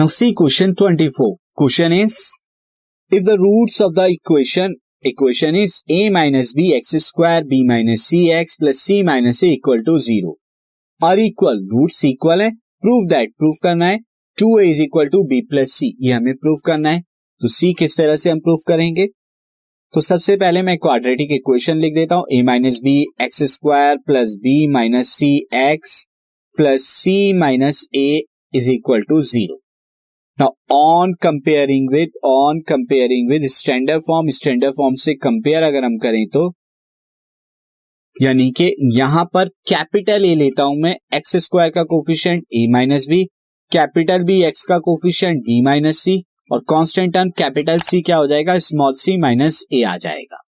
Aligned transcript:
Now 0.00 0.06
see 0.06 0.32
question 0.32 0.74
24. 0.74 1.36
Question 1.54 1.92
is, 1.92 2.32
if 3.12 3.22
the 3.22 3.36
roots 3.38 3.82
of 3.82 3.94
the 3.94 4.06
equation 4.08 4.76
equation 5.02 5.54
is 5.54 5.82
a 5.90 6.08
minus 6.08 6.54
b 6.54 6.74
x 6.74 6.92
square 7.04 7.42
b 7.44 7.66
minus 7.66 8.06
c 8.06 8.32
x 8.32 8.56
plus 8.56 8.80
c 8.80 9.02
minus 9.02 9.42
a 9.42 9.48
equal 9.48 9.82
to 9.82 9.98
zero 9.98 10.36
are 11.00 11.18
equal 11.18 11.60
roots 11.74 12.02
equal 12.04 12.40
है 12.40 12.48
prove 12.82 13.10
that 13.10 13.36
proof 13.38 13.60
करना 13.62 13.86
है 13.86 14.00
2a 14.38 14.64
is 14.70 14.82
equal 14.86 15.12
to 15.16 15.22
b 15.28 15.42
plus 15.52 15.76
c 15.76 15.92
ये 16.00 16.12
हमें 16.12 16.32
proof 16.46 16.66
करना 16.66 16.90
है 16.90 17.02
तो 17.40 17.54
c 17.58 17.74
किस 17.78 17.96
तरह 17.96 18.16
से 18.16 18.30
हम 18.30 18.40
proof 18.48 18.66
करेंगे 18.68 19.06
तो 19.94 20.00
सबसे 20.00 20.36
पहले 20.38 20.62
मैं 20.62 20.78
क्वाड्रेटिक 20.78 21.32
इक्वेशन 21.32 21.78
लिख 21.78 21.94
देता 21.94 22.14
हूँ 22.14 22.26
A 22.32 22.42
minus 22.46 22.80
B 22.84 23.00
X 23.22 23.42
square 23.54 23.96
plus 24.06 24.36
B 24.42 24.58
minus 24.72 25.16
C 25.16 25.34
X 25.68 26.04
plus 26.56 26.88
C 26.98 27.32
minus 27.38 27.88
A 27.96 28.22
is 28.54 28.70
equal 28.70 29.02
to 29.08 29.22
zero 29.32 29.59
now 30.40 30.74
on 30.74 31.12
comparing 31.22 31.88
with 31.92 32.12
on 32.24 32.60
comparing 32.68 33.30
with 33.30 33.42
standard 33.50 34.02
form 34.02 34.28
standard 34.30 34.74
form 34.76 34.94
से 35.02 35.14
compare 35.14 35.62
अगर 35.62 35.84
हम 35.84 35.96
करें 36.02 36.24
तो 36.26 36.44
यानी 38.16 38.50
कि 38.50 38.70
यहाँ 38.98 39.24
पर 39.34 39.48
कैपिटल 39.68 40.24
ए 40.24 40.34
लेता 40.34 40.62
हूँ 40.62 40.76
मैं 40.82 40.94
एक्स 41.16 41.36
स्क्वायर 41.44 41.70
का 41.70 41.82
coefficient 41.90 42.44
A 42.54 42.66
minus 42.72 43.06
B 43.10 43.22
capital 43.72 44.22
B 44.24 44.40
X 44.42 44.64
का 44.66 44.78
कोफिशियंट 44.88 45.42
बी 45.42 45.60
माइनस 45.64 45.98
सी 46.04 46.16
और 46.52 46.64
कांस्टेंट 46.70 47.12
टर्म 47.14 47.30
कैपिटल 47.38 47.78
सी 47.80 48.00
क्या 48.02 48.16
हो 48.16 48.26
जाएगा? 48.26 48.58
स्मॉल 48.60 48.94
सी 48.94 49.16
माइनस 49.18 49.62
ए 49.72 49.82
आ 49.82 49.96
जाएगा। 49.98 50.42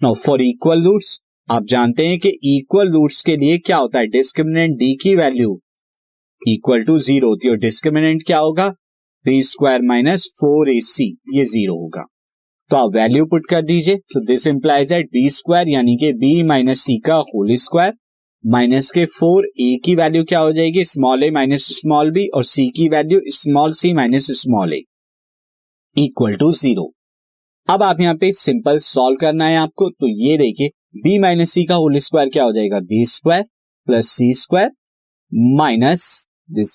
नो 0.00 0.14
फॉर 0.24 0.42
इक्वल 0.42 0.84
रूट्स 0.84 1.18
आप 1.48 1.66
जानते 1.68 2.06
हैं 2.08 2.18
कि 2.18 2.38
इक्वल 2.56 2.92
रूट्स 2.92 3.22
के 3.22 3.36
लिए 3.36 3.58
क्या 3.58 3.76
होता 3.76 3.98
है? 3.98 4.06
डिस्क्रिमिनेंट 4.08 4.78
डी 4.78 4.94
की 5.02 5.14
वैल्यू 5.16 5.58
इक्वल 6.42 6.84
टू 6.84 6.98
ज़ीरो 7.00 7.28
होती 7.28 7.48
है, 7.48 7.52
और 7.52 7.58
डिस्क्रिमिनेंट 7.60 8.22
क्या 8.26 8.38
होगा? 8.38 8.72
B 9.24 9.42
square 9.44 9.82
minus 9.84 10.26
four 10.40 10.70
A 10.70 10.78
C 10.82 11.04
ये 11.34 11.44
ज़ीरो 11.44 11.74
होगा। 11.74 12.04
तो 12.70 12.76
आप 12.76 12.94
वैल्यू 12.94 13.24
पुट 13.26 13.46
कर 13.48 13.62
दीजिए। 13.62 13.96
So 14.08 14.24
this 14.26 14.46
implies 14.46 14.92
that 14.92 15.06
B 15.12 15.28
square 15.30 15.68
यानी 15.68 15.96
कि 15.96 16.12
बी 16.14 16.42
माइनस 16.42 16.80
सी 16.80 16.98
का 17.06 17.16
होल 17.28 17.54
स्क्वायर 17.56 17.94
माइनस 18.44 18.90
के 18.90 19.04
फोर 19.08 19.46
ए 19.60 19.76
की 19.84 19.94
वैल्यू 19.94 20.24
क्या 20.24 20.38
हो 20.40 20.52
जाएगी? 20.52 20.84
Small 20.84 21.22
A 21.24 21.30
minus 21.30 21.66
small 21.72 22.10
B 22.12 22.26
और 22.28 22.44
सी 22.44 22.66
की 22.76 22.88
value 22.88 23.20
small 23.32 23.72
C 23.72 23.92
minus 23.94 24.26
small 24.40 24.72
A 24.72 24.82
equal 25.96 26.36
to 26.36 26.52
zero 26.54 26.92
अब 27.68 27.82
आप 27.82 28.00
यहाँ 28.00 28.14
पे 28.14 28.32
सिंपल 28.34 28.78
सॉल्व 28.80 29.16
करना 29.20 29.46
है 29.46 29.56
आपको। 29.56 29.88
तो 29.90 30.08
ये 30.20 30.36
देखिए 30.38 30.68
बी 31.02 31.18
माइनस 31.18 31.50
सी 31.50 31.64
का 31.64 31.74
होल 31.74 31.98
स्क्वायर 32.00 32.28
क्या 32.28 32.44
हो 32.44 32.52
जाएगा? 32.52 32.80
B 32.80 33.04
square 33.08 33.44
plus 33.86 34.08
C 34.08 34.32
square 34.36 34.70
minus 35.56 36.26
this 36.50 36.74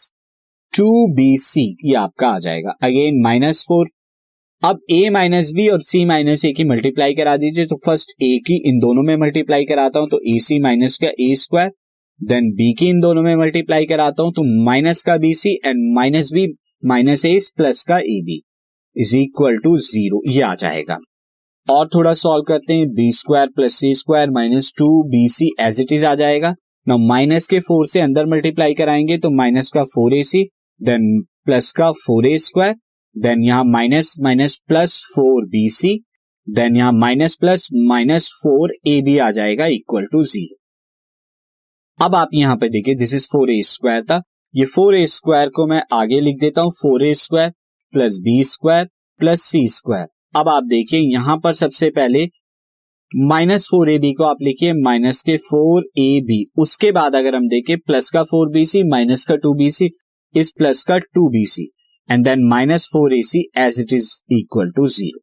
two 0.77 0.85
B 1.15 1.37
C, 1.39 1.61
ये 1.85 1.93
आपका 1.95 2.27
आ 2.29 2.39
जाएगा। 2.39 2.73
अगेन 2.83 3.21
माइनस 3.23 3.63
फोर 3.67 3.87
अब 4.63 4.79
ए 4.91 5.09
माइनस 5.09 5.51
बी 5.55 5.67
और 5.67 5.81
सी 5.81 6.03
माइनस 6.05 6.43
ए 6.45 6.51
की 6.51 6.63
मल्टीप्लाई 6.63 7.13
करा 7.13 7.35
दीजिए 7.37 7.65
तो 7.65 7.75
फ़र्स्ट 7.85 8.11
ए 8.23 8.37
की 8.47 8.55
इन 8.69 8.79
दोनों 8.79 9.03
में 9.03 9.15
मल्टीप्लाई 9.17 9.65
कराता 9.65 9.99
हूँ 9.99 10.07
तो 10.09 10.19
ए 10.27 10.37
सी 10.39 10.59
माइनस 10.61 10.97
का 10.97 11.07
ए 11.07 11.33
स्क्वायर 11.35 11.71
देन 12.19 12.49
बी 12.51 12.71
की 12.73 12.89
इन 12.89 12.99
दोनों 12.99 13.21
में 13.21 13.35
मल्टीप्लाई 13.35 13.85
कराता 13.85 14.23
हूँ 14.23 14.31
तो 14.31 14.43
माइनस 14.65 15.01
का 15.03 15.15
B 15.17 15.33
C 15.33 15.53
and 15.65 15.79
minus 15.95 16.31
B 16.33 16.45
minus 16.83 17.25
A 17.25 17.37
plus 17.57 17.83
का 17.83 17.97
A 17.97 18.19
B 18.25 18.41
is 18.95 19.15
equal 19.17 19.57
to 19.63 19.77
zero 19.77 20.21
ये 20.31 20.41
आ 20.41 20.53
जाएगा। 20.55 20.97
और 21.67 21.87
थोड़ा 21.95 22.13
सॉल्व 22.15 22.43
करते 22.47 22.73
हैं 22.73 22.87
B 22.93 23.11
square 23.13 23.47
plus 23.55 23.73
C 23.75 23.93
square 23.95 24.29
minus 24.31 24.71
two 24.77 24.91
B 25.09 25.27
C 25.29 25.49
as 25.61 25.81
it 25.81 25.91
is 25.93 26.05
आ 26.05 26.13
जाएगा। 26.15 26.53
ना 26.87 26.97
माइनस 27.07 27.47
के 27.47 27.59
फोर 27.59 27.87
से 27.87 27.99
अंदर 27.99 28.25
मल्टीप्लाई 28.25 28.73
कराएँगे 28.73 29.17
तो 29.17 29.29
माइनस 29.37 29.71
का 29.71 29.83
four 29.85 30.13
A 30.13 30.21
C 30.23 30.47
then 30.81 31.21
plus 31.45 31.71
का 31.71 31.91
फोर 31.97 32.27
ए 32.27 32.37
स्क्वायर 32.39 32.75
देन 33.15 33.43
यहाँ 33.43 33.63
minus 33.63 34.15
minus 34.21 34.59
plus 34.67 35.01
four 35.15 35.45
B 35.45 35.67
C 35.69 35.99
then 36.47 36.75
यहाँ 36.75 36.91
minus 36.93 37.35
plus 37.35 37.67
minus 37.87 38.29
four 38.43 38.73
A 38.87 39.01
B 39.01 39.17
आ 39.17 39.29
जाएगा 39.31 39.65
इक्वल 39.75 40.05
टू 40.11 40.23
ज़ीरो 40.23 42.05
अब 42.05 42.15
आप 42.15 42.29
यहाँ 42.33 42.55
पे 42.57 42.69
देखिए 42.69 42.95
this 42.95 43.13
is 43.13 43.27
four 43.27 43.51
A 43.51 43.61
square 43.63 44.03
था। 44.03 44.21
ये 44.53 44.65
फोर 44.65 44.95
ए 44.95 45.05
स्क्वायर 45.07 45.49
को 45.49 45.65
मैं 45.67 45.81
आगे 45.93 46.19
लिख 46.21 46.35
देता 46.39 46.61
हूँ 46.61 46.71
four 46.71 47.05
A 47.05 47.13
square 47.13 47.51
plus 47.93 48.17
B 48.23 48.43
square 48.43 48.87
plus 49.19 49.43
C 49.43 49.67
square 49.67 50.07
अब 50.35 50.49
आप 50.49 50.63
देखिए, 50.63 50.99
यहाँ 50.99 51.37
पर 51.37 51.53
सबसे 51.53 51.89
पहले 51.89 52.27
माइनस 53.11 53.67
फोर 53.71 53.89
ए 53.89 53.97
बी 53.99 54.11
को 54.13 54.23
आप 54.23 54.37
लिखिए 54.41 54.73
माइनस 54.73 55.21
के 55.21 55.37
फोर 55.39 55.83
ए 55.99 56.19
बी 56.21 56.43
उसके 56.57 56.91
बाद 56.91 57.15
अगर 57.15 57.35
हम 57.35 57.47
देखें 57.47 57.77
प्लस 57.77 58.09
का 58.09 58.23
फोर 58.23 58.49
बी 58.49 58.65
सी 58.65 58.83
माइनस 58.83 59.25
का 59.25 59.35
टू 59.35 59.53
बी 59.53 59.69
सी 59.71 59.89
इस 60.35 60.51
प्लस 60.51 60.83
का 60.83 60.97
two 60.97 61.29
B 61.29 61.45
C 61.45 61.71
and 62.09 62.25
then 62.25 62.43
minus 62.47 62.87
four 62.87 63.13
A 63.13 63.21
C 63.21 63.39
as 63.57 63.79
it 63.79 63.93
is 63.93 64.09
equal 64.31 64.71
to 64.71 64.87
zero 64.87 65.19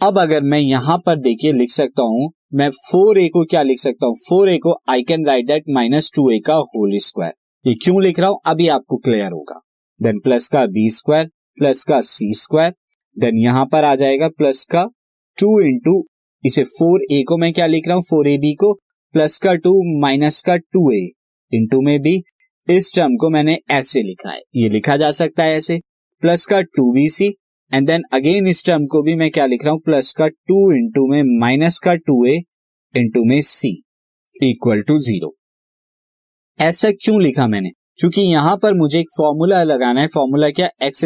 अब 0.00 0.18
अगर 0.18 0.42
मैं 0.42 0.58
यहाँ 0.58 0.96
पर 0.98 1.16
देखिए 1.16 1.52
लिख 1.52 1.70
सकता 1.70 2.02
हूँ, 2.02 2.30
मैं 2.54 2.68
फोर 2.70 3.18
ए 3.18 3.28
को 3.28 3.44
क्या 3.44 3.62
लिख 3.62 3.78
सकता 3.78 4.06
हूँ? 4.06 4.14
फोर 4.28 4.48
ए 4.50 4.56
को 4.58 4.74
I 4.88 5.02
can 5.02 5.26
write 5.26 5.46
that 5.46 5.64
minus 5.68 6.10
two 6.14 6.30
A 6.30 6.38
का 6.38 6.54
होल 6.54 6.98
स्क्वायर 6.98 7.32
ये 7.64 7.74
क्यों 7.74 8.02
लिख 8.02 8.18
रहा 8.18 8.28
हूँ? 8.28 8.40
अभी 8.46 8.68
आपको 8.68 8.96
क्लियर 8.96 9.32
होगा। 9.32 9.60
देन 10.00 10.18
प्लस 10.18 10.48
का 10.48 10.64
बी 10.66 10.88
स्क्वायर 10.90 11.30
प्लस 11.58 11.82
का 11.84 12.00
सी 12.00 12.32
स्क्वायर 12.34 12.74
देन 13.16 13.38
यहाँ 13.38 13.64
पर 13.66 13.84
आ 13.84 13.94
जाएगा 13.94 14.28
प्लस 14.28 14.64
का 14.64 14.84
टू 15.38 15.60
इंटू 15.60 16.02
इसे 16.44 16.64
फोर 16.64 17.06
ए 17.12 17.22
को 17.28 17.36
मैं 17.38 17.52
क्या 17.52 17.66
लिख 17.66 17.88
रहा 17.88 17.96
हूँ? 17.96 18.02
फोर 18.02 18.28
ए 18.28 18.36
बी 18.38 18.54
को 18.54 18.72
प्लस 19.14 19.38
का 19.38 19.54
टू 19.54 19.72
माइनस 20.00 20.42
का 20.42 20.56
टू 20.56 20.90
ए 20.92 21.02
इंटू 21.52 21.80
में 21.80 22.00
बी 22.02 22.16
इस 22.68 22.90
टर्म 22.96 23.16
को 23.16 23.28
मैंने 23.30 23.58
ऐसे 23.70 24.02
लिखा 24.02 24.30
है। 24.30 24.40
ये 24.56 24.68
लिखा 24.68 24.96
जा 24.96 25.10
सकता 25.10 25.44
है 25.44 25.56
ऐसे 25.56 25.78
प्लस 26.22 26.44
का 26.46 26.60
two 26.62 26.92
B 26.92 27.08
C 27.08 27.26
and 27.72 27.86
then 27.86 28.02
again 28.12 28.46
इस 28.46 28.64
टर्म 28.64 28.86
को 28.86 29.02
भी 29.02 29.14
मैं 29.16 29.30
क्या 29.30 29.46
लिख 29.46 29.64
रहा 29.64 29.72
हूँ? 29.72 29.80
प्लस 29.80 30.12
का 30.12 30.28
टू 30.28 30.56
इंटू 30.76 31.06
में 31.10 31.22
माइनस 31.40 31.78
का 31.78 31.94
टू 31.96 32.24
ए 32.26 32.36
इंटू 32.94 33.24
में 33.24 33.40
सी 33.42 33.70
इक्वल 34.42 34.82
टू 34.82 34.98
ज़ीरो 34.98 35.34
ऐसा 36.58 36.90
क्यों 37.02 37.20
लिखा 37.22 37.46
मैंने? 37.48 37.70
क्योंकि 37.98 38.20
यहाँ 38.20 38.56
पर 38.56 38.74
मुझे 38.74 38.98
एक 39.00 39.10
फॉर्मूला 39.16 39.62
लगाना 39.62 40.00
है। 40.00 40.06
फॉर्मूला 40.06 40.50
क्या? 40.50 40.68
X 40.82 41.04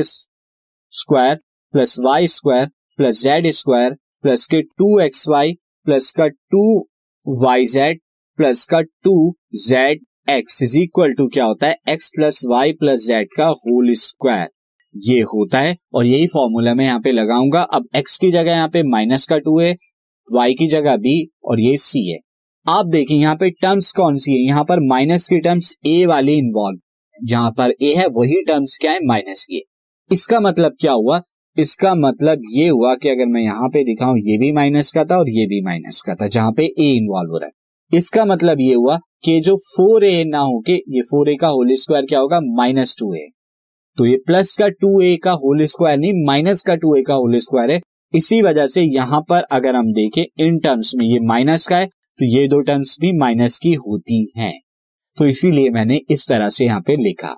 square 0.93 1.39
plus 1.75 1.97
Y 2.01 2.27
square 2.29 2.69
plus 2.99 3.23
Z 3.23 3.51
square 3.53 3.95
plus 4.23 4.47
के 4.47 4.63
टू 4.63 4.99
एक्स 5.01 5.29
वाई 5.29 5.53
प्लस 5.87 6.13
का 6.13 6.29
टू 6.29 6.63
वाई 7.27 7.67
जेड 7.67 8.01
प्लस 8.39 8.67
का 8.67 8.81
two 8.81 9.35
Z 9.69 10.05
X 10.29 10.63
is 10.63 10.77
equal 10.79 11.13
to 11.13 11.27
क्या 11.29 11.45
होता 11.45 11.67
है? 11.67 11.77
X 11.89 12.11
plus 12.17 12.41
Y 12.49 12.73
plus 12.73 13.07
Z 13.07 13.29
का 13.37 13.47
होल 13.49 13.93
स्क्वायर 13.97 14.49
ये 14.95 15.21
होता 15.23 15.59
है 15.59 15.77
और 15.95 16.07
यही 16.07 16.27
फॉर्मूला 16.27 16.75
मैं 16.75 16.85
यहाँ 16.85 17.01
पे 17.01 17.13
लगाऊँगा। 17.13 17.61
अब 17.63 17.87
एक्स 17.97 18.17
की 18.19 18.31
जगह 18.31 18.53
यहाँ 18.53 18.69
पे 18.69 18.83
माइनस 18.85 19.27
का 19.27 19.39
टू 19.39 19.59
है 19.61 19.73
वाई 20.29 20.55
की 20.55 20.67
जगह 20.69 20.97
बी 20.97 21.17
और 21.45 21.61
ये 21.61 21.77
सी 21.77 22.07
है। 22.11 22.19
आप 22.67 22.87
देखें 22.87 23.15
यहाँ 23.15 23.35
पे 23.37 23.51
टर्म्स 23.53 23.91
कौन 23.93 24.17
सी 24.17 24.33
है? 24.33 24.39
यहाँ 24.39 24.65
पर 24.65 24.81
माइनस 24.89 25.29
की 25.29 25.39
टर्म्स 25.41 25.75
ए 25.87 26.05
वाली 26.07 26.37
इन्वॉल्व 26.39 26.79
जहाँ 27.19 27.51
पर 27.51 27.75
ए 27.83 27.95
है, 27.95 28.07
वही 28.09 28.43
टर्म्स 28.45 28.77
क्या 28.81 28.93
है? 28.93 28.99
माइनस 29.03 29.47
ए 29.53 29.63
इसका 30.11 30.41
मतलब 30.41 30.77
क्या 30.81 30.93
हुआ? 30.95 31.21
इसका 31.57 31.95
मतलब 31.97 32.43
ये 32.53 32.69
हुआ 32.69 32.95
कि 32.95 33.09
अगर 33.09 33.27
मैं 33.27 33.43
यहाँ 33.43 33.69
पे 33.69 33.85
दिखाऊँ, 33.85 34.19
ये 34.19 34.39
भी 34.39 34.53
माइनस 34.53 34.93
का 34.93 35.05
था 35.05 35.19
और 35.19 35.31
ये 35.31 35.47
भी 35.47 35.61
माइनस 35.65 36.03
का 36.07 36.15
था, 36.15 36.29
जहाँ 36.29 36.53
पे 36.53 36.65
ए 36.65 36.93
इन्वॉल्व 36.97 37.33
हो 37.33 37.39
रहा 37.39 37.47
है। 37.47 37.53
इसका 37.93 38.25
मतलब 38.25 38.61
ये 38.61 38.75
हुआ 38.75 38.99
कि 39.25 39.39
जो 39.41 39.57
फोर 39.67 40.05
ए 40.05 40.25
ना 40.25 40.39
हो 40.39 40.59
के 40.61 40.73
ये 40.73 41.03
फोर 41.03 41.31
ए 41.31 41.35
का 41.37 41.49
होल 41.49 41.75
स्क्वायर 41.75 42.07
क्या 42.07 42.19
होगा? 42.19 42.41
Minus 42.41 42.95
two 42.99 43.13
A. 43.15 43.27
तो 43.99 44.07
ये 44.07 44.17
प्लस 44.27 44.57
का 44.57 44.69
टू 44.71 45.01
ए 45.03 45.17
का 45.17 45.33
होल 45.35 45.65
स्क्वायर 45.67 45.99
नहीं, 45.99 46.13
माइनस 46.27 46.63
का 46.63 46.75
टू 46.77 46.95
ए 46.97 47.03
का 47.03 47.15
होल 47.15 47.39
स्क्वायर 47.39 47.71
है। 47.71 47.81
इसी 48.15 48.41
वजह 48.43 48.67
से 48.67 48.83
यहाँ 48.83 49.21
पर 49.21 49.43
अगर 49.53 49.77
हम 49.77 49.93
देखें, 49.93 50.25
इन 50.39 50.59
टर्म्स 50.59 50.93
में 50.97 51.05
ये 51.07 51.19
माइनस 51.23 51.67
का 51.67 51.77
है 51.77 51.87
तो 51.87 52.25
ये 52.27 52.47
दो 52.49 52.61
टर्म्स 52.61 52.97
भी 53.01 53.13
माइनस 53.19 53.59
की 53.59 53.73
होती 53.77 54.21
हैं। 54.37 54.53
तो 55.19 55.27
इसीलिए 55.27 55.71
मैंने 55.71 56.01
इस 56.11 56.27
तरह 56.29 56.49
से 56.49 56.65
यहाँ 56.65 56.81
पे 56.81 56.97
लिखा। 56.97 57.37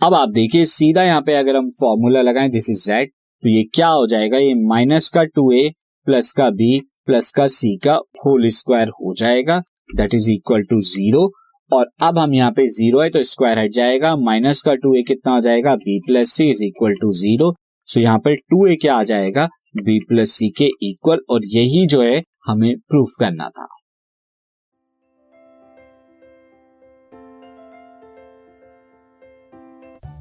अब 0.00 0.14
आप 0.14 0.28
देखिए, 0.28 0.64
सीधा 0.66 1.02
यहाँ 1.02 1.20
पे 1.22 1.34
अगर 1.34 1.56
हम 1.56 1.70
फॉर्मूला 1.70 2.22
लगाएँ 2.22 2.48
दिस 2.50 2.70
इज़ 2.70 2.84
जेड 2.86 3.10
तो 3.42 3.48
ये 3.48 3.62
क्या 3.74 3.88
हो 3.88 4.06
जाएगा? 4.06 4.38
ये 4.38 4.54
माइनस 4.66 5.08
का 5.10 5.24
टू 5.24 5.50
ए 5.54 5.68
प्लस 6.06 6.32
का 6.32 6.48
बी 6.52 6.78
प्लस 7.08 7.30
का 7.32 7.46
सी 7.48 7.76
का 7.84 7.94
होल 7.94 8.48
स्क्वायर 8.50 8.88
हो 8.88 9.14
जाएगा. 9.18 9.58
That 9.96 10.14
is 10.14 10.30
equal 10.30 10.62
to 10.62 10.80
zero 10.86 11.30
और 11.70 11.86
अब 12.02 12.18
हम 12.18 12.34
यहाँ 12.34 12.50
पे 12.50 12.66
ज़ीरो 12.68 13.00
है 13.00 13.08
तो 13.10 13.22
स्क्वायर 13.22 13.58
हट 13.58 13.72
जाएगा. 13.72 14.14
माइनस 14.16 14.62
का 14.62 14.74
टू 14.74 14.94
ए 14.94 15.02
कितना 15.08 15.32
आ 15.32 15.40
जाएगा? 15.40 15.74
B 15.76 15.98
plus 16.06 16.32
C 16.32 16.48
is 16.50 16.62
equal 16.64 16.94
to 17.00 17.12
zero 17.12 17.54
so 17.88 18.00
यहाँ 18.00 18.18
पर 18.18 18.34
टू 18.50 18.66
ए 18.66 18.76
क्या 18.76 18.96
आ 18.96 19.02
जाएगा? 19.04 19.48
बी 19.76 19.98
प्लस 20.08 20.30
सी 20.30 20.48
के 20.58 20.68
इक्वल 20.82 21.20
और 21.30 21.40
यही 21.46 21.86
जो 21.86 22.02
है, 22.02 22.22
हमें 22.46 22.74
प्रूफ 22.88 23.14
करना 23.20 23.48
था. 23.48 23.66